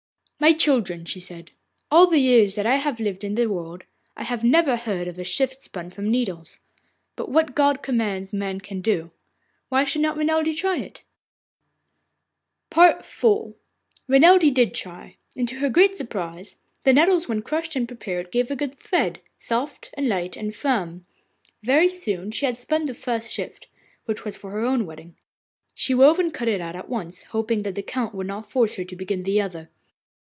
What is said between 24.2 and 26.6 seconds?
was for her own wedding. She wove and cut